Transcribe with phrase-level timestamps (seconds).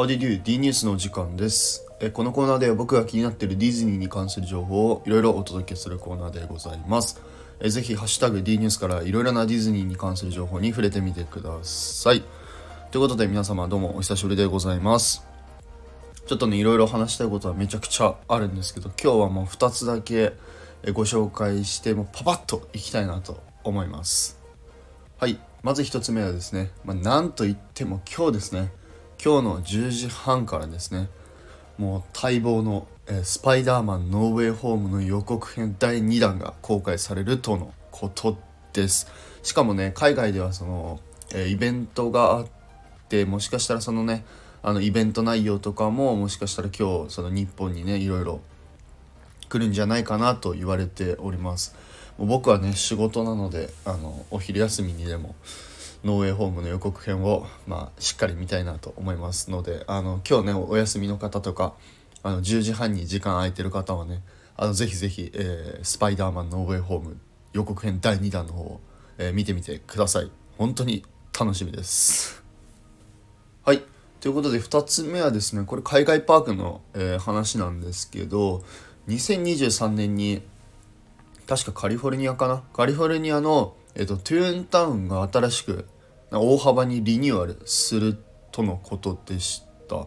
[0.00, 0.40] How did you?
[0.42, 1.86] D ニュースの時間です。
[2.00, 7.20] えこのコーナーでは僕が気になっているディズニーに関する情報をいろいろお届けするコーナーでございます。
[7.60, 12.22] えぜひ、ハッシュタグ D ニュースからいろいろなディズニーに関する情報に触れてみてください。
[12.90, 15.22] ということで皆様どうもお久しぶりでございます。
[16.26, 20.32] ちょっとね、いろいろ話したいことはめちゃくちゃあるんですけど、今日はもう2つだけ
[20.94, 24.38] ご紹介して、もうパパッといきたいなと思います。
[25.18, 28.72] はい、まず1つ目はですね、まあ、なんといっても今日ですね、
[29.22, 31.10] 今日の10時半からですね、
[31.76, 38.38] もう待望の、えスパイダーマンノーウェイホームの予告編第2弾が公開されるとのこと
[38.72, 39.10] です。
[39.42, 41.00] しかもね、海外ではその、
[41.34, 42.46] えイベントがあっ
[43.08, 44.24] て、もしかしたらそのね、
[44.62, 48.40] あのイベント内容とかももしかしたら今日その日本にねいろいろ
[49.48, 51.74] 来るんじゃないかなと言われております
[52.18, 55.34] 僕はね仕事なのであのお昼休みにでも
[56.04, 61.74] ノーウェイホームの予告編を、まあ、しっかり見たいなと思いますのであの今日ねお休みの方とか
[62.22, 64.22] あの10時半に時間空いてる方はね
[64.56, 67.16] あのぜひぜひ、えースパイダーマンノーウェイホーム」
[67.52, 68.80] 予告編第2弾の方を、
[69.18, 70.30] えー見てみてください。
[70.58, 71.04] 本当に
[71.38, 72.42] 楽しみです。
[73.64, 73.82] はい。
[74.20, 78.62] ということで2つ目はですねこれ海外パークの、えー話なんですけど
[79.08, 80.42] 2023年に
[81.46, 82.62] 確かカリフォルニアかな？
[82.72, 85.86] カリフォルニアの、えっとトゥーンタウンが新しく
[86.30, 88.16] 大幅にリニューアルする
[88.52, 90.06] とのことでした。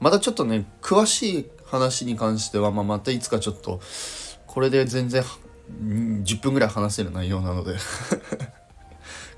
[0.00, 3.80] またちょっとね詳しい話に関しては、まあ、またいつかちょっと
[4.46, 5.22] これで全然
[5.84, 7.76] 10分ぐらい話せる内容なので。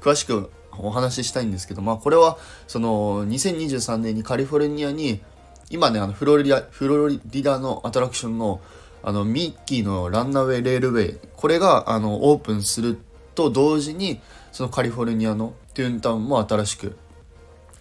[0.00, 5.22] 詳しくお話ししたいんですけど、まあ、これはその2023年にカリフォルニアに
[5.70, 8.60] 今ねあのフロリダフロリダのアトラクションの
[9.02, 12.98] あのミッキーのランナウェイレールウェイこれがあのオープンする
[13.34, 14.20] と同時に
[14.52, 16.96] そのカリフォルニアのトゥーンタウンも新しく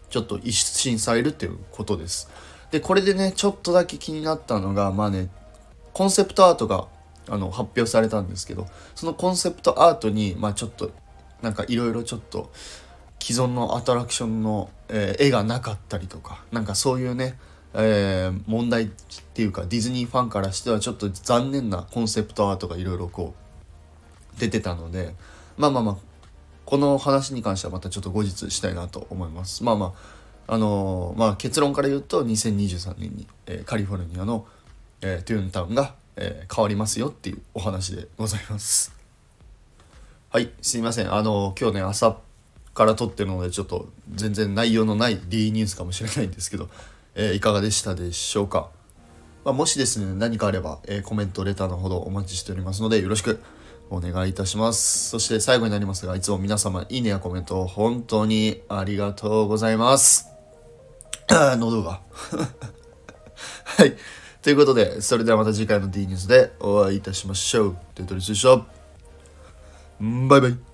[0.10, 2.30] ちょっと一新されるっていうことです。
[2.72, 5.30] でこれでねちょっとだけ気になったのがまあね
[5.94, 6.88] コンセプトアートが
[7.30, 10.92] あの発表されたんですけどそのコンセプトアートにまあちょっと
[11.42, 12.52] なんかいろいろちょっと
[13.20, 17.38] 既存のアトラクションの、えー絵がなかったりとかなんかそういうね、
[17.74, 18.88] えー問題っ
[19.34, 23.34] ていうかディズニーファンからしてはちょっと残念なコンセプトアートがいろいろこ
[24.38, 25.16] う出てたので
[25.58, 25.98] まあまあまあ
[26.66, 29.64] この話に関してはまたちょっと後日したいなと思います。
[29.64, 29.94] まあま
[30.48, 34.46] ああのーまあ結論から言うと2023年に、えーカリフォルニアの、
[35.02, 38.94] えートゥーンタウンが、え変わりますよっていうお話でございます。
[40.30, 41.14] はいすいません。
[41.14, 42.18] あの今日ね朝
[42.74, 46.70] から撮ってるのでちょっと全然内容のない D ニュースかもしれないんですけど、
[47.16, 48.70] えいかがでしたでしょうか、
[49.44, 53.42] まあ、もしですね何かあれば、えーコメントレターのほどお待ちしておりますのでよろしく
[53.90, 55.10] お願いいたします。
[55.10, 60.28] そして最後になりますがいつも皆様いいねやコメント本当にありがとうございます。
[61.30, 62.02] 喉が。
[63.66, 63.94] はい。
[64.42, 67.78] ということでそれではまた次回の D ニュースでお会いいたしましょう。
[67.96, 68.58] デトリスでした
[70.00, 70.73] バイバイ。